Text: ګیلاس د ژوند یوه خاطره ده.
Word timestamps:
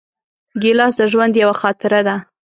ګیلاس 0.61 0.93
د 0.99 1.01
ژوند 1.11 1.33
یوه 1.41 1.55
خاطره 1.61 1.99
ده. 2.07 2.15